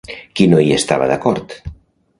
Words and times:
Qui 0.39 0.47
no 0.53 0.61
hi 0.63 0.73
estava 0.77 1.11
d'acord? 1.13 1.57